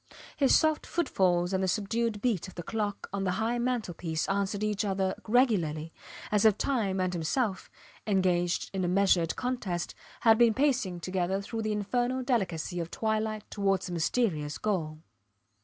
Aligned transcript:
His 0.35 0.55
soft 0.55 0.87
footfalls 0.87 1.53
and 1.53 1.61
the 1.63 1.67
subdued 1.67 2.21
beat 2.23 2.47
of 2.47 2.55
the 2.55 2.63
clock 2.63 3.07
on 3.13 3.23
the 3.23 3.33
high 3.33 3.59
mantel 3.59 3.93
piece 3.93 4.27
answered 4.27 4.63
each 4.63 4.83
other 4.83 5.13
regularly 5.27 5.93
as 6.31 6.43
if 6.43 6.57
time 6.57 6.99
and 6.99 7.13
himself, 7.13 7.69
engaged 8.07 8.71
in 8.73 8.83
a 8.83 8.87
measured 8.87 9.35
contest, 9.35 9.93
had 10.21 10.39
been 10.39 10.55
pacing 10.55 11.01
together 11.01 11.39
through 11.39 11.61
the 11.61 11.71
infernal 11.71 12.23
delicacy 12.23 12.79
of 12.79 12.89
twilight 12.89 13.43
towards 13.51 13.89
a 13.89 13.93
mysterious 13.93 14.57
goal. 14.57 14.97